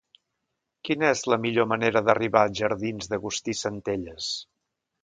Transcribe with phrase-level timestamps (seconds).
[0.87, 4.35] Quina és la millor manera d'arribar als jardins d'Agustí Centelles?